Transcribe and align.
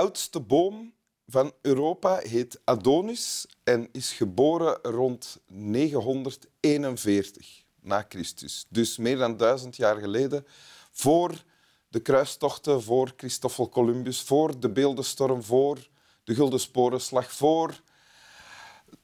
Oudste 0.00 0.40
boom 0.40 0.94
van 1.26 1.52
Europa 1.62 2.16
heet 2.16 2.60
Adonis 2.64 3.46
en 3.64 3.88
is 3.92 4.12
geboren 4.12 4.78
rond 4.82 5.40
941 5.46 7.62
na 7.80 8.04
Christus. 8.08 8.66
Dus 8.68 8.96
meer 8.96 9.16
dan 9.16 9.36
duizend 9.36 9.76
jaar 9.76 9.96
geleden, 9.96 10.46
voor 10.90 11.44
de 11.88 12.00
kruistochten, 12.00 12.82
voor 12.82 13.12
Christoffel 13.16 13.68
Columbus, 13.68 14.22
voor 14.22 14.60
de 14.60 14.70
beeldenstorm, 14.70 15.42
voor 15.42 15.88
de 16.24 16.34
Gulden 16.34 16.60
Sporenslag, 16.60 17.32
voor 17.32 17.80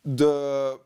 de 0.00 0.78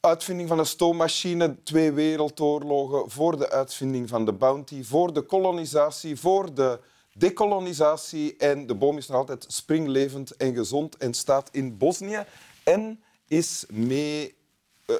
uitvinding 0.00 0.48
van 0.48 0.56
de 0.56 0.64
stoommachine, 0.64 1.62
twee 1.62 1.92
wereldoorlogen, 1.92 3.10
voor 3.10 3.38
de 3.38 3.50
uitvinding 3.50 4.08
van 4.08 4.24
de 4.24 4.32
bounty, 4.32 4.82
voor 4.82 5.12
de 5.12 5.22
kolonisatie, 5.22 6.16
voor 6.16 6.54
de 6.54 6.80
dekolonisatie. 7.12 8.36
En 8.36 8.66
de 8.66 8.74
boom 8.74 8.96
is 8.96 9.06
nog 9.06 9.16
altijd 9.16 9.44
springlevend 9.48 10.36
en 10.36 10.54
gezond 10.54 10.96
en 10.96 11.14
staat 11.14 11.48
in 11.52 11.76
Bosnië 11.76 12.24
en 12.62 13.02
is 13.28 13.64
mee 13.68 14.34
uh, 14.86 14.96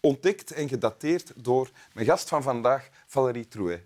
ontdekt 0.00 0.50
en 0.50 0.68
gedateerd 0.68 1.32
door 1.36 1.70
mijn 1.92 2.06
gast 2.06 2.28
van 2.28 2.42
vandaag, 2.42 2.88
Valérie 3.06 3.48
Trouet. 3.48 3.80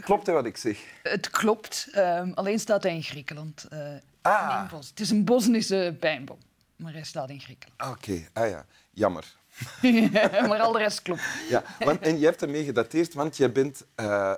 Klopt 0.00 0.26
hè, 0.26 0.32
wat 0.32 0.46
ik 0.46 0.56
zeg? 0.56 0.78
Het 1.02 1.30
klopt, 1.30 1.88
um, 1.94 2.32
alleen 2.34 2.58
staat 2.60 2.82
hij 2.82 2.94
in 2.94 3.02
Griekenland. 3.02 3.66
Uh, 3.72 3.94
ah. 4.22 4.68
in 4.70 4.76
het 4.76 5.00
is 5.00 5.10
een 5.10 5.24
Bosnische 5.24 5.96
pijnboom, 6.00 6.38
maar 6.76 6.92
hij 6.92 7.04
staat 7.04 7.30
in 7.30 7.40
Griekenland. 7.40 7.80
Oké, 7.80 8.10
okay. 8.10 8.28
ah 8.32 8.50
ja, 8.50 8.66
jammer. 8.90 9.34
maar 10.48 10.60
al 10.60 10.72
de 10.72 10.78
rest 10.78 11.02
klopt. 11.02 11.22
Ja, 11.48 11.62
want, 11.78 12.00
en 12.00 12.18
je 12.18 12.24
hebt 12.24 12.42
ermee 12.42 12.64
gedateerd, 12.64 13.14
want 13.14 13.36
je 13.36 13.50
bent 13.50 13.84
uh, 14.00 14.34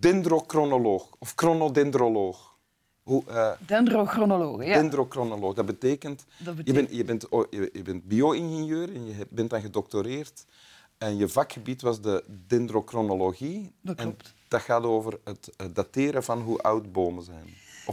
dendrochronoloog 0.00 1.10
of 1.18 1.32
chronodendroloog. 1.36 2.56
Hoe, 3.02 3.22
uh, 3.28 3.50
Dendrochronoloog, 3.66 4.64
ja. 4.64 4.74
Dendrochronoloog, 4.74 5.54
dat 5.54 5.66
betekent... 5.66 6.24
Dat 6.38 6.56
betekent... 6.56 6.90
Je, 6.90 7.04
bent, 7.04 7.22
je, 7.30 7.38
bent, 7.50 7.70
je, 7.72 7.82
bent 7.82 8.04
bio-ingenieur 8.04 8.94
en 8.94 9.06
je 9.06 9.26
bent 9.30 9.50
dan 9.50 9.60
gedoctoreerd. 9.60 10.44
En 10.98 11.16
je 11.16 11.28
vakgebied 11.28 11.82
was 11.82 12.00
de 12.00 12.24
dendrochronologie. 12.46 13.72
Dat 13.80 13.96
klopt. 13.96 14.26
En 14.26 14.32
dat 14.48 14.60
gaat 14.60 14.82
over 14.82 15.18
het 15.24 15.74
dateren 15.74 16.24
van 16.24 16.40
hoe 16.40 16.58
oud 16.58 16.92
bomen 16.92 17.24
zijn. 17.24 17.46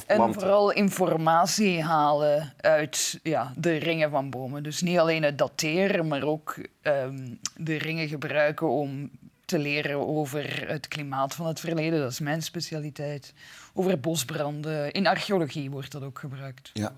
En 0.05 0.33
vooral 0.33 0.71
informatie 0.71 1.81
halen 1.81 2.53
uit 2.57 3.19
ja, 3.23 3.53
de 3.57 3.75
ringen 3.75 4.09
van 4.09 4.29
bomen. 4.29 4.63
Dus 4.63 4.81
niet 4.81 4.97
alleen 4.97 5.23
het 5.23 5.37
dateren, 5.37 6.07
maar 6.07 6.23
ook 6.23 6.57
ehm, 6.81 7.33
de 7.57 7.77
ringen 7.77 8.07
gebruiken 8.07 8.69
om 8.69 9.09
te 9.45 9.59
leren 9.59 10.07
over 10.07 10.67
het 10.69 10.87
klimaat 10.87 11.35
van 11.35 11.45
het 11.45 11.59
verleden. 11.59 11.99
Dat 11.99 12.11
is 12.11 12.19
mijn 12.19 12.41
specialiteit. 12.41 13.33
Over 13.73 13.99
bosbranden. 13.99 14.91
In 14.91 15.07
archeologie 15.07 15.71
wordt 15.71 15.91
dat 15.91 16.03
ook 16.03 16.19
gebruikt. 16.19 16.69
Ja. 16.73 16.95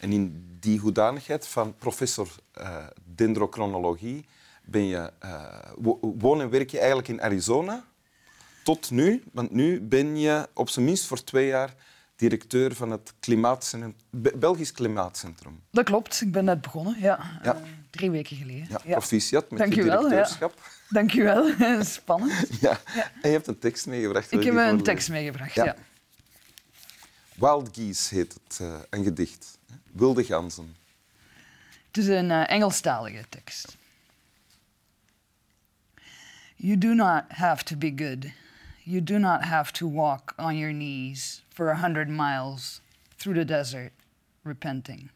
En 0.00 0.12
in 0.12 0.56
die 0.60 0.78
hoedanigheid 0.78 1.46
van 1.46 1.74
professor 1.76 2.28
uh, 2.58 2.86
dendrochronologie 3.04 4.26
ben 4.64 4.86
je, 4.86 5.12
uh, 5.24 5.42
woon 6.00 6.40
en 6.40 6.50
werk 6.50 6.70
je 6.70 6.78
eigenlijk 6.78 7.08
in 7.08 7.22
Arizona 7.22 7.84
tot 8.64 8.90
nu. 8.90 9.22
Want 9.32 9.50
nu 9.50 9.80
ben 9.80 10.18
je 10.18 10.48
op 10.54 10.68
zijn 10.68 10.84
minst 10.84 11.06
voor 11.06 11.24
twee 11.24 11.46
jaar 11.46 11.74
directeur 12.20 12.74
van 12.74 12.90
het 12.90 13.12
klimaatcentrum, 13.20 13.94
Belgisch 14.34 14.72
Klimaatcentrum. 14.72 15.60
Dat 15.70 15.84
klopt, 15.84 16.20
ik 16.20 16.32
ben 16.32 16.44
net 16.44 16.60
begonnen, 16.60 16.96
ja. 16.98 17.40
ja. 17.42 17.54
Uh, 17.54 17.60
drie 17.90 18.10
weken 18.10 18.36
geleden. 18.36 18.66
Ja, 18.68 18.80
ja. 18.84 18.96
Proficiat 18.96 19.50
met 19.50 19.58
Dank 19.58 19.74
je 19.74 19.82
directeurschap. 19.82 20.54
Ja. 20.90 20.96
Dank 20.96 21.10
je 21.10 21.22
wel, 21.22 21.84
spannend. 21.84 22.48
Ja. 22.60 22.80
En 23.22 23.28
je 23.30 23.36
hebt 23.36 23.46
een 23.46 23.58
tekst 23.58 23.86
meegebracht. 23.86 24.32
Ik 24.32 24.44
heb 24.44 24.54
een 24.54 24.82
tekst 24.82 25.08
meegebracht, 25.08 25.54
ja. 25.54 25.76
Wild 27.34 27.68
Geese 27.72 28.14
heet 28.14 28.34
het, 28.44 28.58
uh, 28.62 28.74
een 28.90 29.04
gedicht. 29.04 29.58
Wilde 29.92 30.24
ganzen. 30.24 30.76
Het 31.86 31.96
is 31.96 32.06
een 32.06 32.30
uh, 32.30 32.50
Engelstalige 32.50 33.24
tekst. 33.28 33.76
You 36.56 36.78
do 36.78 36.94
not 36.94 37.22
have 37.28 37.64
to 37.64 37.76
be 37.76 37.92
good. 37.96 38.26
You 38.84 39.02
do 39.02 39.18
not 39.18 39.44
have 39.44 39.72
to 39.74 39.86
walk 39.86 40.34
on 40.38 40.56
your 40.56 40.72
knees 40.72 41.42
for 41.50 41.68
a 41.68 41.76
hundred 41.76 42.08
miles 42.08 42.80
through 43.18 43.34
the 43.34 43.44
desert 43.44 43.92
repenting. 44.42 45.10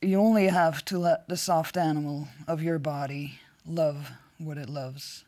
You 0.00 0.18
only 0.18 0.48
have 0.48 0.84
to 0.86 0.98
let 0.98 1.28
the 1.28 1.36
soft 1.36 1.76
animal 1.76 2.26
of 2.48 2.60
your 2.60 2.80
body 2.80 3.38
love 3.64 4.10
what 4.38 4.58
it 4.58 4.68
loves. 4.68 5.24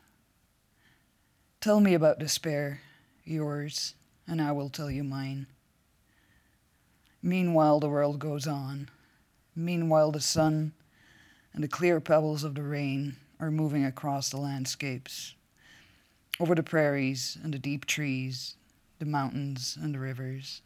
Tell 1.61 1.79
me 1.79 1.93
about 1.93 2.19
despair, 2.19 2.81
yours, 3.23 3.95
and 4.27 4.41
I 4.41 4.51
will 4.51 4.69
tell 4.69 4.91
you 4.91 5.03
mine. 5.03 5.47
Meanwhile, 7.23 7.79
the 7.79 7.89
world 7.89 8.19
goes 8.19 8.45
on. 8.45 8.89
Meanwhile, 9.55 10.11
the 10.11 10.19
sun 10.19 10.73
and 11.53 11.63
the 11.63 11.69
clear 11.69 12.01
pebbles 12.01 12.43
of 12.43 12.53
the 12.53 12.63
rain 12.63 13.15
are 13.39 13.49
moving 13.49 13.85
across 13.85 14.29
the 14.29 14.37
landscapes 14.37 15.35
over 16.39 16.55
the 16.55 16.63
prairies 16.63 17.37
and 17.43 17.53
the 17.53 17.59
deep 17.59 17.85
trees, 17.85 18.55
the 18.99 19.05
mountains 19.05 19.77
and 19.81 19.93
the 19.93 19.99
rivers. 19.99 20.61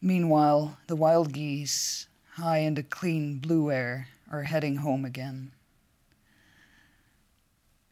Meanwhile, 0.00 0.78
the 0.86 0.96
wild 0.96 1.32
geese, 1.32 2.08
high 2.34 2.58
in 2.58 2.74
the 2.74 2.82
clean 2.82 3.38
blue 3.38 3.70
air, 3.70 4.08
are 4.30 4.42
heading 4.42 4.76
home 4.76 5.04
again. 5.04 5.52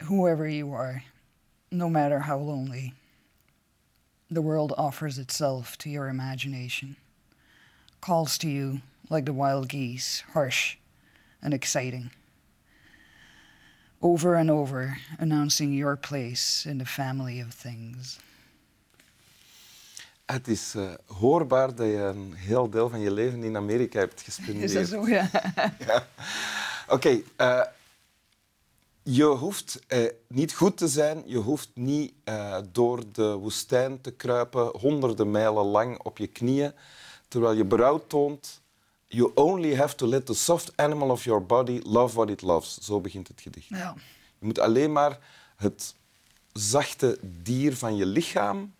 Whoever 0.02 0.46
you 0.48 0.72
are, 0.72 1.04
no 1.70 1.88
matter 1.88 2.20
how 2.20 2.38
lonely, 2.38 2.94
the 4.30 4.42
world 4.42 4.72
offers 4.76 5.18
itself 5.18 5.78
to 5.78 5.90
your 5.90 6.08
imagination, 6.08 6.96
calls 8.00 8.36
to 8.38 8.48
you 8.48 8.82
like 9.08 9.24
the 9.24 9.32
wild 9.32 9.68
geese, 9.68 10.22
harsh 10.32 10.76
and 11.42 11.54
exciting 11.54 12.10
over 14.04 14.36
and 14.36 14.50
over, 14.50 14.98
announcing 15.18 15.72
your 15.72 15.96
place 15.96 16.70
in 16.70 16.78
the 16.78 16.86
family 16.86 17.40
of 17.40 17.54
things. 17.54 18.18
Het 20.24 20.48
is 20.48 20.74
uh, 20.74 20.92
hoorbaar 21.06 21.74
dat 21.74 21.86
je 21.86 21.96
een 21.96 22.34
heel 22.34 22.70
deel 22.70 22.88
van 22.88 23.00
je 23.00 23.10
leven 23.10 23.42
in 23.42 23.56
Amerika 23.56 23.98
hebt 23.98 24.20
gespendeerd. 24.20 24.70
Is 24.70 24.72
dat 24.72 24.86
zo, 24.86 25.08
ja? 25.08 25.30
ja. 25.86 26.06
Oké, 26.88 26.94
okay, 26.94 27.24
uh, 27.40 27.60
eh, 27.60 27.66
je 29.02 29.24
hoeft 29.24 29.80
uh, 29.88 30.08
niet 30.28 30.54
goed 30.54 30.76
te 30.76 30.88
zijn, 30.88 31.22
je 31.26 31.38
hoeft 31.38 31.70
niet 31.74 32.12
door 32.72 33.02
de 33.12 33.32
woestijn 33.32 34.00
te 34.00 34.10
kruipen, 34.10 34.78
honderden 34.78 35.30
mijlen 35.30 35.64
lang 35.64 35.98
op 36.02 36.18
je 36.18 36.26
knieën, 36.26 36.72
terwijl 37.28 37.56
je 37.56 37.64
berouw 37.64 38.04
toont 38.06 38.62
You 39.06 39.30
only 39.34 39.74
have 39.74 39.94
to 39.94 40.06
let 40.06 40.26
the 40.26 40.34
soft 40.34 40.72
animal 40.76 41.10
of 41.10 41.24
your 41.24 41.42
body 41.42 41.80
love 41.82 42.14
what 42.14 42.30
it 42.30 42.42
loves. 42.42 42.78
Zo 42.80 43.00
begint 43.00 43.28
het 43.28 43.40
gedicht. 43.40 43.68
Ja. 43.68 43.94
Je 44.38 44.46
moet 44.46 44.58
alleen 44.58 44.92
maar 44.92 45.18
het 45.56 45.94
zachte 46.52 47.18
dier 47.22 47.76
van 47.76 47.96
je 47.96 48.06
lichaam 48.06 48.74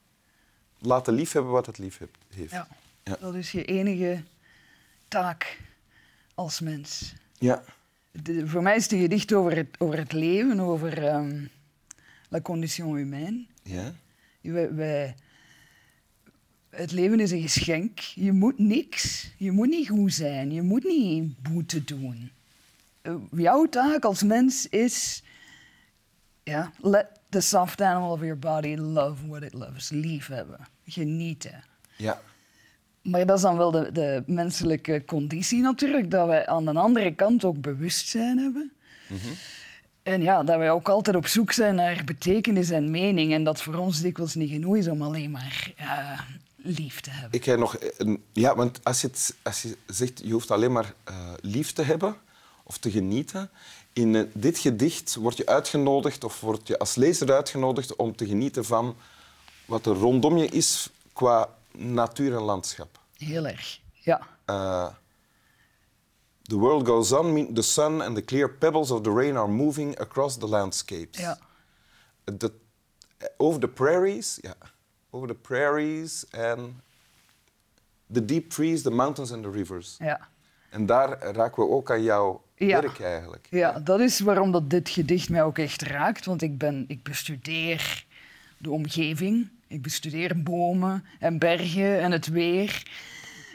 laten 0.79 1.15
liefhebben 1.15 1.53
wat 1.53 1.67
het 1.67 1.79
lief 1.79 2.01
heeft. 2.29 2.53
Ja. 2.53 2.69
ja. 3.03 3.17
Dat 3.21 3.35
is 3.35 3.53
je 3.53 3.65
enige 3.65 4.23
taak 5.09 5.61
als 6.35 6.61
mens. 6.61 7.15
Ja. 7.39 7.65
voor 8.45 8.63
mij 8.63 8.77
is 8.77 8.91
het 8.91 9.01
gedicht 9.01 9.33
over 9.33 9.57
het, 9.57 9.69
over 9.79 9.99
het 9.99 10.13
leven, 10.13 10.61
over 10.61 11.15
um, 11.15 11.51
la 12.29 12.41
condition 12.41 12.97
humaine. 12.97 13.47
Ja. 13.63 13.93
wij, 14.41 15.15
het 16.75 16.93
leven 16.93 17.21
is 17.21 17.31
een 17.31 17.43
geschenk. 17.43 17.99
Je 17.99 18.33
moet 18.33 18.59
niks. 18.59 19.31
Je 19.37 19.51
moet 19.51 19.69
niet 19.69 19.89
goed 19.89 20.15
zijn. 20.15 20.53
Je 20.53 20.63
moet 20.63 20.85
niet 20.85 21.43
boete 21.43 21.85
doen. 21.85 22.31
Eh, 23.03 23.15
jouw 23.31 23.69
taak 23.69 24.05
als 24.05 24.23
mens 24.23 24.69
is... 24.69 25.23
Ja, 26.43 26.73
let 26.81 27.07
the 27.29 27.41
soft 27.41 27.81
animal 27.81 28.13
of 28.13 28.21
your 28.21 28.39
body 28.39 28.77
love 28.77 29.29
what 29.29 29.43
it 29.43 29.53
loves. 29.53 29.91
Lief 29.91 30.27
hebben. 30.27 30.59
Genieten. 30.87 31.65
Ja. 31.97 32.21
Maar 33.03 33.27
dat 33.27 33.37
is 33.37 33.43
dan 33.43 33.57
wel 33.57 33.71
de, 33.71 33.93
de 33.93 34.23
menselijke 34.27 35.03
conditie 35.07 35.61
natuurlijk. 35.61 36.11
Dat 36.11 36.27
wij 36.27 36.47
aan 36.47 36.65
de 36.65 36.73
andere 36.73 37.15
kant 37.15 37.45
ook 37.45 37.61
bewustzijn 37.61 38.39
hebben. 38.39 38.73
Mm 39.09 39.19
En 40.03 40.23
ja, 40.23 40.43
dat 40.43 40.57
wij 40.59 40.71
ook 40.71 40.89
altijd 40.89 41.17
op 41.17 41.27
zoek 41.27 41.53
zijn 41.53 41.75
naar 41.75 42.03
betekenis 42.05 42.71
en 42.71 42.91
mening. 42.91 43.33
En 43.33 43.45
dat 43.45 43.63
voor 43.63 43.75
ons 43.75 44.01
dikwijls 44.01 44.35
niet 44.35 44.51
genoeg 44.51 44.77
is 44.77 44.89
om 44.89 45.03
alleen 45.03 45.31
maar 45.31 45.73
uh, 45.81 46.21
lief 46.65 47.01
te 47.01 47.11
hebben. 47.11 47.39
Ik 47.39 47.45
heb 47.45 47.59
nog 47.59 47.77
een, 47.97 48.25
ja, 48.33 48.57
want 48.57 48.85
als 48.85 49.01
je, 49.01 49.07
het, 49.07 49.35
als 49.43 49.63
je 49.63 49.77
zegt 49.87 50.21
je 50.25 50.33
hoeft 50.33 50.51
alleen 50.51 50.73
maar 50.73 50.95
uh, 51.11 51.33
lief 51.41 51.73
te 51.73 51.83
hebben 51.83 52.17
of 52.63 52.79
te 52.79 52.91
genieten, 52.91 53.51
in 53.93 54.15
uh, 54.15 54.23
dit 54.33 54.59
gedicht 54.59 55.15
word 55.15 55.37
je 55.37 55.47
uitgenodigd 55.47 56.25
of 56.25 56.41
word 56.41 56.69
je 56.69 56.79
als 56.79 56.95
lezer 56.95 57.33
uitgenodigd 57.33 57.97
om 57.97 58.17
te 58.17 58.27
genieten 58.27 58.65
van 58.65 58.97
wat 59.65 59.87
er 59.87 59.95
rondom 59.95 60.37
je 60.37 60.47
is 60.47 60.91
qua 61.13 61.49
natuur 61.73 62.35
en 62.37 62.43
landschap. 62.43 62.99
Heel 63.17 63.47
erg, 63.47 63.81
ja. 63.93 64.27
Uh, 64.51 64.89
the 66.43 66.57
world 66.57 66.87
goes 66.87 67.13
on, 67.13 67.55
the 67.55 67.63
sun 67.63 68.01
and 68.01 68.15
the 68.15 68.25
clear 68.25 68.51
pebbles 68.51 68.91
of 68.91 69.01
the 69.01 69.11
rain 69.11 69.37
are 69.37 69.49
moving 69.49 69.99
across 69.99 70.37
the 70.39 70.47
landscapes. 70.47 71.19
Ja. 71.19 71.39
De, 72.25 72.53
over 73.37 73.61
the 73.61 73.69
prairies, 73.69 74.39
ja 74.41 74.57
over 75.15 75.29
the 75.29 75.35
prairies 75.35 76.25
and 76.31 76.61
the 78.13 78.25
deep 78.25 78.51
trees, 78.51 78.83
the 78.83 78.91
mountains 78.91 79.33
and 79.33 79.43
the 79.43 79.51
rivers. 79.51 79.97
Ja. 79.99 80.21
En 80.71 80.87
daar 80.87 81.19
raken 81.33 81.63
we 81.63 81.71
ook 81.71 81.91
aan 81.91 82.03
jouw 82.03 82.43
Ja. 82.57 82.81
werk 82.81 83.01
eigenlijk. 83.01 83.47
Ja, 83.51 83.81
dat 83.81 84.01
is 84.01 84.21
waarom 84.21 84.53
dat 84.53 84.71
dit 84.71 84.89
gedicht 84.89 85.29
mij 85.29 85.43
ook 85.43 85.59
echt 85.59 85.83
raakt. 85.83 86.25
Want 86.25 86.43
ik, 86.43 86.59
ben, 86.59 86.85
ik 86.89 87.03
bestudeer 87.03 88.05
de 88.59 88.71
omgeving. 88.71 89.49
Ik 89.69 89.83
bestudeer 89.83 90.43
bomen 90.43 91.05
en 91.21 91.39
bergen 91.39 92.01
en 92.01 92.13
het 92.13 92.27
weer. 92.29 92.83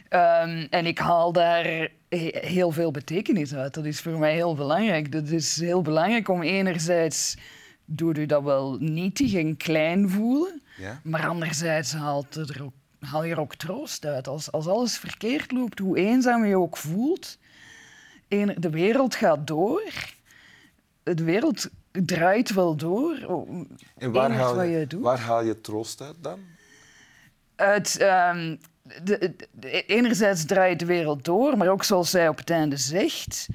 Ehm, 0.10 0.68
en 0.70 0.86
ik 0.86 0.98
haal 0.98 1.32
daar 1.32 1.64
he- 2.10 2.38
heel 2.42 2.72
veel 2.72 2.92
betekenis 2.92 3.54
uit. 3.56 3.74
Dat 3.74 3.86
is 3.86 4.02
voor 4.02 4.20
mij 4.20 4.34
heel 4.34 4.56
belangrijk. 4.56 5.12
Dat 5.12 5.28
is 5.28 5.60
heel 5.60 5.82
belangrijk 5.82 6.28
om 6.30 6.42
enerzijds 6.42 7.38
doet 7.86 8.18
u 8.18 8.26
dat 8.26 8.44
wel 8.44 8.78
nietig 8.80 9.34
en 9.34 9.58
klein 9.58 10.10
voelen. 10.10 10.62
Ja? 10.80 11.00
Maar 11.04 11.28
anderzijds 11.28 11.94
haalt 11.94 12.36
er 12.36 12.64
ook, 12.64 12.74
haal 13.00 13.24
je 13.24 13.32
er 13.34 13.40
ook 13.40 13.56
troost 13.56 14.06
uit. 14.06 14.28
Als, 14.28 14.52
als 14.52 14.68
alles 14.68 14.98
verkeerd 14.98 15.52
loopt, 15.52 15.80
hoe 15.80 15.98
eenzaam 15.98 16.46
je 16.46 16.58
ook 16.58 16.78
voelt, 16.78 17.38
de 18.58 18.70
wereld 18.70 19.16
gaat 19.16 19.48
door. 19.48 19.84
De 21.04 21.24
wereld 21.24 21.70
draait 21.92 22.54
wel 22.54 22.76
door. 22.76 23.16
En 23.98 24.12
waar 24.12 24.32
haal, 24.32 24.56
wat 24.56 24.66
je, 24.68 24.86
doet. 24.88 25.02
waar 25.02 25.20
haal 25.20 25.44
je 25.44 25.62
troost 25.62 26.02
uit 26.02 26.16
dan? 26.22 26.40
Het, 27.56 27.98
ehm, 27.98 28.56
de, 29.04 29.36
de- 29.52 29.86
enerzijds 29.86 30.46
draait 30.46 30.80
de 30.80 30.86
wereld 30.86 31.26
door, 31.26 31.58
maar 31.58 31.68
ook 31.68 31.84
zoals 31.84 32.10
zij 32.10 32.28
op 32.28 32.38
het 32.38 32.50
einde 32.50 32.78
zegt, 32.78 33.48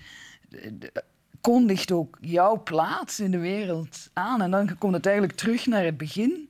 de- 0.48 0.92
kondigt 1.40 1.92
ook 1.92 2.18
jouw 2.20 2.62
plaats 2.62 3.20
in 3.20 3.30
de 3.30 3.38
wereld 3.38 4.10
aan. 4.12 4.42
En 4.42 4.50
dan 4.50 4.78
komt 4.78 4.94
het 4.94 5.06
eigenlijk 5.06 5.36
terug 5.36 5.66
naar 5.66 5.84
het 5.84 5.96
begin. 5.96 6.43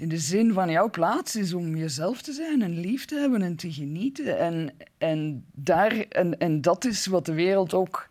In 0.00 0.08
de 0.08 0.18
zin 0.18 0.52
van 0.52 0.70
jouw 0.70 0.90
plaats 0.90 1.36
is 1.36 1.52
om 1.52 1.76
jezelf 1.76 2.22
te 2.22 2.32
zijn 2.32 2.62
en 2.62 2.80
lief 2.80 3.04
te 3.04 3.14
hebben 3.14 3.42
en 3.42 3.56
te 3.56 3.72
genieten. 3.72 4.38
En, 4.38 4.76
en, 4.98 5.44
daar, 5.52 5.92
en, 6.08 6.38
en 6.38 6.60
dat 6.60 6.84
is 6.84 7.06
wat 7.06 7.26
de 7.26 7.32
wereld 7.32 7.74
ook 7.74 8.08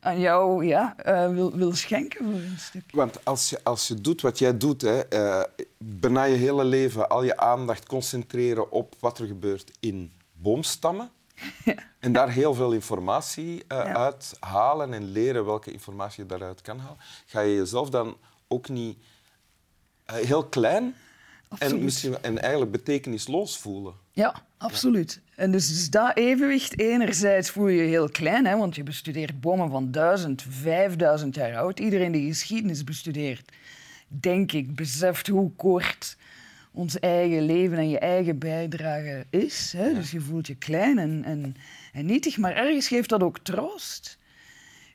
aan 0.00 0.20
jou 0.20 0.66
ja, 0.66 0.96
eh, 0.96 1.28
wil, 1.32 1.56
wil 1.56 1.72
schenken 1.74 2.24
voor 2.24 2.34
een 2.34 2.58
stuk. 2.58 2.82
Want 2.90 3.24
als 3.24 3.50
je, 3.50 3.60
als 3.64 3.88
je 3.88 3.94
doet 3.94 4.20
wat 4.20 4.38
jij 4.38 4.56
doet, 4.56 4.82
hè, 4.82 5.00
eh, 5.00 5.42
bijna 5.78 6.24
je 6.24 6.36
hele 6.36 6.64
leven 6.64 7.08
al 7.08 7.22
je 7.22 7.36
aandacht 7.36 7.86
concentreren 7.86 8.72
op 8.72 8.94
wat 8.98 9.18
er 9.18 9.26
gebeurt 9.26 9.70
in 9.80 10.12
boomstammen. 10.32 11.10
En 11.98 12.12
daar 12.12 12.30
heel 12.30 12.54
veel 12.54 12.72
informatie 12.72 13.64
Ja. 13.68 13.94
uit 13.96 14.36
halen 14.40 14.92
en 14.94 15.04
leren 15.04 15.44
welke 15.44 15.72
informatie 15.72 16.22
je 16.22 16.28
daaruit 16.28 16.62
kan 16.62 16.78
halen. 16.78 16.98
Ga 17.26 17.40
je 17.40 17.54
jezelf 17.56 17.90
dan 17.90 18.16
ook 18.48 18.68
niet 18.68 18.98
heel 20.06 20.44
klein 20.44 20.94
Absoluut. 21.52 21.78
en, 21.78 21.84
misschien, 21.84 22.16
en 22.22 22.38
eigenlijk 22.38 22.72
betekenisloos 22.72 23.58
voelen? 23.58 23.94
Ja, 24.12 24.42
absoluut. 24.56 25.20
En 25.36 25.50
dus, 25.50 25.68
dus 25.68 25.90
dat 25.90 26.16
evenwicht, 26.16 26.78
enerzijds 26.78 27.50
voel 27.50 27.68
je 27.68 27.82
je 27.82 27.88
heel 27.88 28.08
klein, 28.08 28.46
hè, 28.46 28.56
want 28.56 28.76
je 28.76 28.82
bestudeert 28.82 29.40
bomen 29.40 29.70
van 29.70 29.90
1000, 29.90 30.44
5000 30.48 31.34
jaar 31.34 31.56
oud. 31.56 31.78
Iedereen 31.78 32.12
die 32.12 32.26
geschiedenis 32.26 32.84
bestudeert, 32.84 33.52
denk 34.08 34.52
ik, 34.52 34.74
beseft 34.74 35.26
hoe 35.26 35.52
kort 35.56 36.16
ons 36.72 36.98
eigen 36.98 37.42
leven 37.42 37.78
en 37.78 37.88
je 37.88 37.98
eigen 37.98 38.38
bijdrage 38.38 39.26
is. 39.30 39.72
Hè? 39.76 39.94
Dus 39.94 40.10
je 40.10 40.20
voelt 40.20 40.46
je 40.46 40.54
klein 40.54 40.98
en, 40.98 41.24
en, 41.24 41.56
en 41.92 42.06
nietig, 42.06 42.36
maar 42.36 42.56
ergens 42.56 42.88
geeft 42.88 43.08
dat 43.08 43.22
ook 43.22 43.38
troost. 43.38 44.18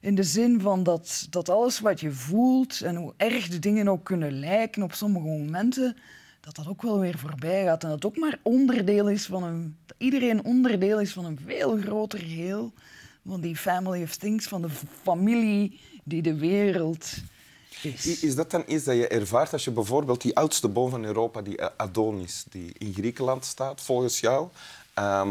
In 0.02 0.16
de 0.16 0.24
zin 0.24 0.62
van 0.62 0.84
dat, 0.84 1.28
dat 1.30 1.50
alles 1.50 1.80
wat 1.80 2.00
je 2.00 2.12
voelt 2.12 2.82
en 2.82 2.96
hoe 2.96 3.14
erg 3.18 3.48
de 3.48 3.60
dingen 3.60 3.88
ook 3.88 4.04
kunnen 4.04 4.40
lijken 4.40 4.84
op 4.84 4.94
sommige 4.94 5.26
momenten, 5.26 5.98
dat 6.46 6.56
dat 6.56 6.68
ook 6.68 6.82
wel 6.82 7.00
weer 7.00 7.18
voorbij 7.18 7.64
gaat. 7.64 7.84
En 7.84 7.90
dat 7.90 8.04
het 8.04 8.06
ook 8.06 8.18
maar 8.18 8.40
onderdeel 8.42 9.10
is 9.10 9.26
van 9.26 9.44
een... 9.44 9.78
Dat 9.86 9.98
iedereen 9.98 10.44
onderdeel 10.44 11.00
is 11.00 11.14
van 11.14 11.26
een 11.26 11.40
veel 11.46 11.78
groter 11.78 12.20
geheel. 12.20 12.74
Van 13.28 13.42
die 13.42 13.56
family 13.56 14.04
of 14.04 14.16
things, 14.16 14.48
van 14.48 14.62
de 14.62 14.70
familie 15.04 15.80
die 16.04 16.22
de 16.22 16.36
wereld 16.36 17.14
is. 17.82 18.22
Is 18.22 18.36
dat 18.36 18.52
dan 18.52 18.64
iets 18.68 18.84
dat 18.84 18.96
je 18.96 19.08
ervaart 19.08 19.54
als 19.54 19.64
je 19.64 19.72
bijvoorbeeld 19.72 20.22
die 20.22 20.36
oudste 20.36 20.68
boom 20.68 20.90
van 20.90 21.04
Europa, 21.04 21.42
die 21.42 21.58
eh, 21.58 21.68
Adonis, 21.78 22.46
die 22.50 22.74
in 22.78 22.94
Griekenland 22.94 23.46
staat, 23.46 23.82
volgens 23.82 24.20
jou... 24.20 24.48
ehm, 24.94 25.30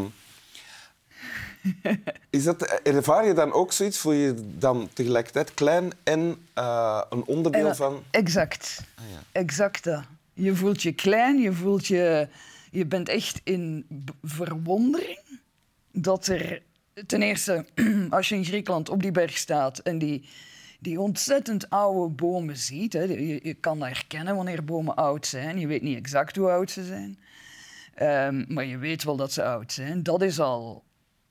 is 2.29 2.43
dat, 2.43 2.61
eh, 2.61 2.95
ervaar 2.95 3.25
je 3.25 3.33
dan 3.33 3.51
ook 3.51 3.71
zoiets? 3.73 3.97
Voel 3.97 4.13
je 4.13 4.25
je 4.25 4.57
dan 4.57 4.89
tegelijkertijd 4.93 5.53
klein 5.53 5.91
en 6.03 6.47
eh, 6.53 7.01
een 7.09 7.25
onderdeel 7.25 7.67
En, 7.67 7.75
van... 7.75 8.03
Exact. 8.11 8.81
Ah, 8.95 9.03
ja. 9.11 9.23
Exact 9.31 9.83
dat. 9.83 10.03
Je 10.35 10.55
voelt 10.55 10.81
je 10.81 10.91
klein, 10.91 11.37
je 11.37 11.53
voelt 11.53 11.87
je... 11.87 12.27
Je 12.71 12.85
bent 12.85 13.09
echt 13.09 13.41
in 13.43 13.85
verwondering 14.21 15.19
dat 15.91 16.27
er... 16.27 16.61
Ten 17.07 17.21
eerste, 17.21 17.65
als 18.09 18.29
je 18.29 18.35
in 18.35 18.45
Griekenland 18.45 18.89
op 18.89 19.01
die 19.01 19.11
berg 19.11 19.37
staat 19.37 19.79
en 19.79 19.97
die, 19.97 20.29
die 20.79 20.99
ontzettend 20.99 21.69
oude 21.69 22.13
bomen 22.13 22.57
ziet... 22.57 22.93
Hè, 22.93 23.03
je, 23.03 23.53
kan 23.53 23.79
dat 23.79 23.87
herkennen 23.87 24.35
wanneer 24.35 24.63
bomen 24.63 24.95
oud 24.95 25.25
zijn. 25.25 25.59
Je 25.59 25.67
weet 25.67 25.81
niet 25.81 25.97
exact 25.97 26.35
hoe 26.35 26.49
oud 26.49 26.71
ze 26.71 26.83
zijn. 26.83 27.19
Ehm, 27.93 28.45
maar 28.47 28.65
je 28.65 28.77
weet 28.77 29.03
wel 29.03 29.15
dat 29.15 29.33
ze 29.33 29.43
oud 29.43 29.71
zijn. 29.71 30.03
Dat, 30.03 30.21
is 30.21 30.39
al, 30.39 30.83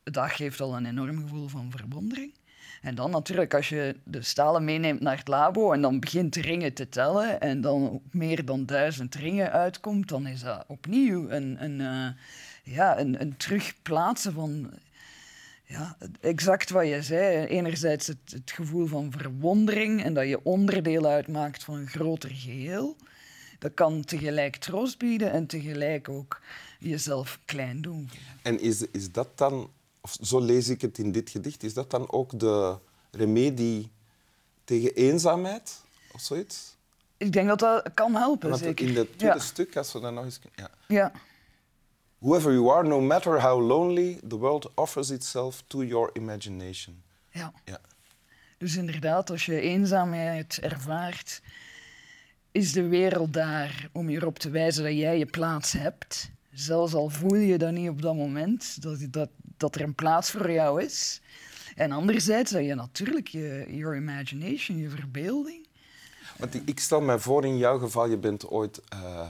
dat 0.02 0.30
geeft 0.30 0.60
al 0.60 0.76
een 0.76 0.86
enorm 0.86 1.18
gevoel 1.18 1.48
van 1.48 1.70
verwondering. 1.70 2.32
En 2.84 2.94
dan 2.94 3.10
natuurlijk, 3.10 3.54
als 3.54 3.68
je 3.68 3.96
de 4.04 4.22
stalen 4.22 4.64
meeneemt 4.64 5.00
naar 5.00 5.16
het 5.16 5.28
labo 5.28 5.72
en 5.72 5.80
dan 5.80 6.00
begint 6.00 6.36
ringen 6.36 6.72
te 6.72 6.88
tellen 6.88 7.40
en 7.40 7.60
dan 7.60 7.90
op 7.90 8.02
meer 8.10 8.44
dan 8.44 8.66
duizend 8.66 9.14
ringen 9.14 9.52
uitkomt, 9.52 10.08
dan 10.08 10.26
is 10.26 10.40
dat 10.40 10.64
opnieuw 10.66 11.30
een, 11.30 11.64
een, 11.64 11.80
eh, 11.80 12.74
ja, 12.74 12.98
een, 12.98 13.20
een 13.20 13.36
terugplaatsen 13.36 14.32
van 14.32 14.70
ja, 15.64 15.96
exact 16.20 16.70
wat 16.70 16.86
je 16.86 17.02
zei. 17.02 17.46
Enerzijds 17.46 18.06
het, 18.06 18.32
het 18.32 18.50
gevoel 18.50 18.86
van 18.86 19.12
verwondering 19.12 20.02
en 20.02 20.14
dat 20.14 20.28
je 20.28 20.44
onderdeel 20.44 21.06
uitmaakt 21.06 21.64
van 21.64 21.74
een 21.74 21.88
groter 21.88 22.30
geheel. 22.30 22.96
Dat 23.58 23.74
kan 23.74 24.04
tegelijk 24.04 24.56
troost 24.56 24.98
bieden 24.98 25.30
en 25.32 25.46
tegelijk 25.46 26.08
ook 26.08 26.40
jezelf 26.78 27.38
klein 27.44 27.80
doen. 27.80 28.10
En 28.42 28.60
is, 28.60 28.86
is 28.90 29.12
dat 29.12 29.38
dan, 29.38 29.70
of 30.04 30.16
zo 30.20 30.40
lees 30.40 30.68
ik 30.68 30.80
het 30.80 30.98
in 30.98 31.12
dit 31.12 31.30
gedicht, 31.30 31.62
is 31.62 31.74
dat 31.74 31.90
dan 31.90 32.12
ook 32.12 32.38
de 32.38 32.78
remedie 33.10 33.92
tegen 34.64 34.94
eenzaamheid 34.94 35.82
of 36.12 36.20
zoiets? 36.20 36.76
Ik 37.16 37.32
denk 37.32 37.48
dat 37.48 37.58
dat 37.58 37.94
kan 37.94 38.14
helpen, 38.14 38.58
zeker. 38.58 38.88
in 38.88 38.96
het 38.96 39.18
tweede 39.18 39.36
ja. 39.36 39.42
stuk, 39.42 39.76
als 39.76 39.92
we 39.92 40.00
dan 40.00 40.14
nog 40.14 40.24
eens... 40.24 40.40
Ja. 40.54 40.70
ja. 40.88 41.12
Whoever 42.18 42.52
you 42.52 42.70
are, 42.70 42.88
no 42.88 43.00
matter 43.00 43.40
how 43.40 43.66
lonely, 43.66 44.20
the 44.28 44.36
world 44.36 44.74
offers 44.74 45.10
itself 45.10 45.62
to 45.66 45.84
your 45.84 46.10
imagination. 46.12 47.02
Ja. 47.30 47.52
Ja. 47.64 47.80
Dus 48.58 48.76
inderdaad, 48.76 49.30
als 49.30 49.46
je 49.46 49.60
eenzaamheid 49.60 50.58
ervaart, 50.60 51.42
is 52.52 52.72
de 52.72 52.88
wereld 52.88 53.32
daar 53.32 53.88
om 53.92 54.10
je 54.10 54.16
erop 54.16 54.38
te 54.38 54.50
wijzen 54.50 54.84
dat 54.84 54.92
jij 54.92 55.18
je 55.18 55.26
plaats 55.26 55.72
hebt. 55.72 56.30
Zelfs 56.54 56.94
al 56.94 57.08
voel 57.08 57.34
je 57.34 57.58
dat 57.58 57.72
niet 57.72 57.88
op 57.88 58.02
dat 58.02 58.14
moment, 58.14 58.82
dat, 58.82 58.98
dat, 59.10 59.28
dat 59.56 59.74
er 59.74 59.80
een 59.80 59.94
plaats 59.94 60.30
voor 60.30 60.50
jou 60.50 60.82
is. 60.82 61.20
En 61.76 61.92
anderzijds 61.92 62.50
dat 62.50 62.64
je 62.64 62.74
natuurlijk 62.74 63.28
je 63.28 63.64
your 63.68 63.96
imagination, 63.96 64.78
je 64.78 64.88
verbeelding. 64.88 65.66
Want 66.36 66.54
ik, 66.68 66.80
stel 66.80 67.00
me 67.00 67.18
voor, 67.18 67.44
in 67.44 67.56
jouw 67.58 67.78
geval, 67.78 68.06
je 68.08 68.16
bent 68.16 68.48
ooit 68.48 68.80
eh, 68.88 69.26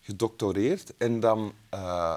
gedoctoreerd 0.00 0.92
en 0.98 1.20
dan, 1.20 1.52
eh, 1.68 2.16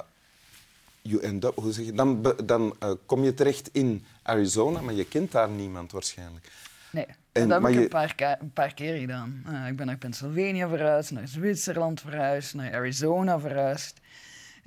you 1.01 1.21
end 1.23 1.43
up, 1.43 1.55
hoe 1.55 1.71
zeg 1.71 1.85
je, 1.85 1.93
dan, 1.93 2.35
dan 2.45 2.75
eh, 2.79 2.91
kom 3.05 3.23
je 3.23 3.33
terecht 3.33 3.69
in 3.71 4.05
Arizona, 4.21 4.81
maar 4.81 4.93
je 4.93 5.05
kent 5.05 5.31
daar 5.31 5.49
niemand 5.49 5.91
waarschijnlijk. 5.91 6.51
Nee, 6.91 7.05
En- 7.31 7.47
dat 7.49 7.61
heb 7.61 7.69
ik 7.69 7.75
je- 7.77 7.83
een, 7.83 7.89
paar 7.89 8.37
een 8.41 8.53
paar 8.53 8.73
keer 8.73 8.97
gedaan. 8.97 9.43
Ik 9.67 9.75
ben 9.75 9.85
naar 9.85 9.97
Pennsylvania 9.97 10.67
verhuisd, 10.67 11.11
naar 11.11 11.27
Zwitserland 11.27 12.01
verhuisd, 12.01 12.53
naar 12.53 12.73
Arizona 12.73 13.39
verhuisd. 13.39 13.99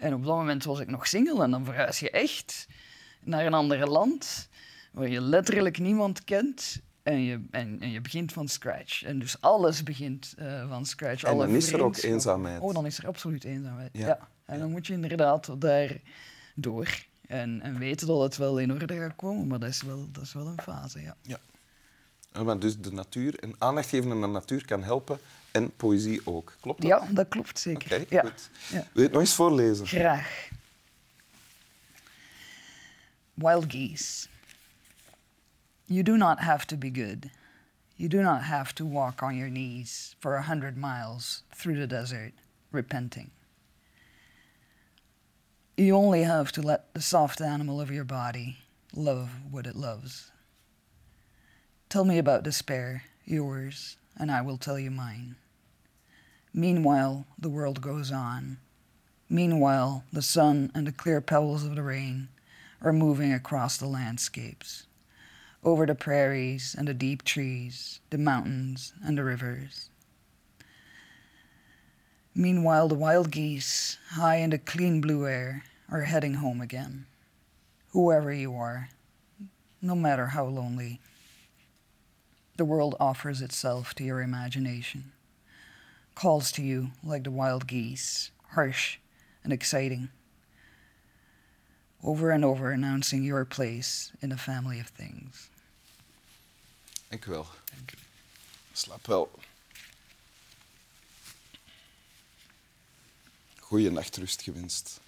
En 0.03 0.15
op 0.15 0.25
dat 0.25 0.37
moment 0.37 0.65
was 0.65 0.81
ik 0.81 0.91
nog 0.91 1.07
single 1.07 1.43
en 1.43 1.51
dan 1.51 1.65
verhuis 1.65 2.01
je 2.01 2.11
echt 2.11 2.67
naar 3.21 3.47
een 3.47 3.55
ander 3.55 3.89
land 3.89 4.49
waar 4.93 5.09
je 5.09 5.21
letterlijk 5.21 5.79
niemand 5.79 6.25
kent 6.25 6.81
en 7.03 7.21
je, 7.21 7.45
en, 7.51 7.81
en 7.81 7.91
je 7.91 8.01
begint 8.01 8.33
van 8.33 8.49
scratch. 8.49 9.03
En 9.03 9.19
dus 9.19 9.41
alles 9.41 9.83
begint 9.83 10.35
eh, 10.39 10.69
van 10.69 10.87
scratch. 10.87 11.23
En 11.23 11.31
alle 11.31 11.47
dan 11.47 11.55
is 11.55 11.73
er 11.73 11.83
ook 11.83 11.97
eenzaamheid. 11.97 12.61
Oh, 12.61 12.75
dan 12.75 12.87
is 12.87 12.99
er 12.99 13.07
absoluut 13.07 13.45
eenzaamheid. 13.45 13.91
Ja. 13.93 14.07
Ja. 14.07 14.29
En 14.45 14.59
dan 14.59 14.71
moet 14.71 14.87
je 14.87 14.93
inderdaad 14.93 15.61
daar 15.61 16.01
door 16.55 16.89
en, 17.27 17.61
en 17.61 17.79
weten 17.79 18.07
dat 18.07 18.21
het 18.21 18.37
wel 18.37 18.59
in 18.59 18.73
orde 18.73 18.97
gaat 18.97 19.17
komen, 19.17 19.47
maar 19.47 19.59
dat 19.59 19.69
is 19.69 19.83
wel, 19.83 20.09
dat 20.13 20.23
is 20.23 20.33
wel 20.33 20.47
een 20.47 20.61
fase, 20.63 21.01
ja. 21.01 21.17
Ja. 21.23 21.39
Eh, 22.33 22.43
Maar 22.43 22.59
dus 22.59 22.79
de 22.79 22.93
natuur 22.93 23.39
en 23.39 23.55
aandacht 23.59 23.89
geven 23.89 24.11
aan 24.11 24.21
de 24.21 24.27
natuur 24.27 24.65
kan 24.65 24.83
helpen 24.83 25.19
en 25.51 25.77
poëzie 25.77 26.21
ook. 26.27 26.57
Klopt 26.61 26.81
dat? 26.81 26.91
Ja, 26.91 27.07
dat 27.11 27.29
klopt 27.29 27.59
zeker. 27.59 28.01
Oké, 28.01 28.15
ja. 28.15 28.21
goed. 28.21 28.51
Ja. 28.71 28.79
Wil 28.79 28.89
je 28.93 29.03
het 29.03 29.13
nog 29.13 29.21
eens 29.21 29.35
voorlezen? 29.35 29.87
Graag. 29.87 30.49
Wild 33.35 33.65
geese. 33.69 34.29
You 35.85 36.03
do 36.03 36.17
not 36.17 36.39
have 36.39 36.67
to 36.67 36.77
be 36.77 36.91
good. 36.95 37.27
You 37.97 38.09
do 38.09 38.23
not 38.23 38.41
have 38.43 38.73
to 38.75 38.89
walk 38.89 39.23
on 39.23 39.37
your 39.37 39.51
knees 39.51 40.17
for 40.19 40.37
a 40.37 40.43
hundred 40.43 40.77
miles 40.77 41.45
through 41.57 41.79
the 41.81 41.87
desert, 41.87 42.33
repenting. 42.71 43.31
You 45.75 45.97
only 45.97 46.23
have 46.25 46.53
to 46.53 46.63
let 46.63 46.81
the 46.95 47.01
soft 47.01 47.41
animal 47.41 47.81
of 47.81 47.91
your 47.91 48.05
body 48.05 48.57
love 48.95 49.29
what 49.51 49.67
it 49.67 49.75
loves. 49.77 50.31
Tell 51.93 52.07
me 52.07 52.17
about 52.17 52.43
despair, 52.43 53.03
yours, 53.27 53.99
and 54.17 54.33
I 54.33 54.41
will 54.41 54.57
tell 54.57 54.79
you 54.79 54.91
mine. 54.91 55.37
Meanwhile, 56.55 57.27
the 57.39 57.51
world 57.51 57.83
goes 57.83 58.11
on. 58.11 58.57
Meanwhile, 59.29 60.03
the 60.11 60.23
sun 60.23 60.73
and 60.75 60.87
the 60.87 60.93
clear 60.93 61.21
pebbles 61.21 61.67
of 61.67 61.77
the 61.77 61.83
rain 61.83 62.29
are 62.81 62.95
moving 62.95 63.31
across 63.31 63.77
the 63.77 63.85
landscapes, 63.85 64.87
over 65.63 65.85
the 65.85 65.95
prairies 65.95 66.75
and 66.79 66.89
the 66.89 66.95
deep 66.95 67.25
trees, 67.25 68.01
the 68.09 68.17
mountains 68.17 68.95
and 69.05 69.19
the 69.19 69.25
rivers. 69.25 69.91
Meanwhile, 72.35 72.89
the 72.89 72.95
wild 72.95 73.31
geese, 73.31 73.99
high 74.13 74.37
in 74.37 74.49
the 74.49 74.57
clean 74.57 75.03
blue 75.03 75.27
air, 75.27 75.65
are 75.91 76.05
heading 76.05 76.37
home 76.37 76.63
again. 76.63 77.05
Whoever 77.91 78.33
you 78.33 78.55
are, 78.55 78.89
no 79.83 79.95
matter 79.95 80.29
how 80.29 80.47
lonely, 80.47 80.99
the 82.57 82.65
world 82.65 82.95
offers 82.99 83.41
itself 83.41 83.95
to 83.95 84.05
your 84.05 84.21
imagination, 84.21 85.13
calls 86.15 86.53
to 86.53 86.63
you 86.63 86.91
like 87.03 87.25
the 87.25 87.31
wild 87.31 87.67
geese, 87.67 88.31
harsh 88.51 88.99
and 89.45 89.53
exciting, 89.53 90.09
over 92.05 92.31
and 92.31 92.45
over 92.45 92.71
announcing 92.71 93.23
your 93.23 93.45
place 93.45 94.13
in 94.21 94.29
the 94.29 94.37
family 94.37 94.81
of 94.81 94.89
things. 94.89 95.49
Dank 97.11 97.27
u 97.27 97.31
wel. 97.31 97.47
Slaap 98.73 99.07
wel. 99.07 99.31
Goeie 103.61 103.91
nachtrust 103.91 104.43
gewenst. 104.43 105.01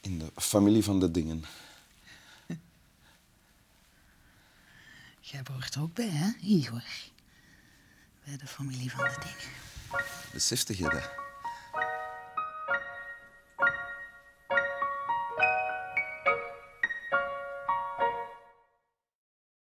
In 0.00 0.18
de 0.18 0.30
familie 0.36 0.84
van 0.84 1.00
de 1.00 1.10
dingen. 1.10 1.44
Jij 5.30 5.42
behoort 5.42 5.74
er 5.74 5.80
ook 5.80 5.94
bij, 5.94 6.08
hè, 6.08 6.30
Igor? 6.40 6.84
Bij 8.24 8.36
de 8.36 8.46
familie 8.46 8.90
van 8.90 9.04
de 9.04 9.16
dingen. 9.20 9.52
Besefte 10.32 10.76
je 10.76 10.82
dat? 10.82 11.25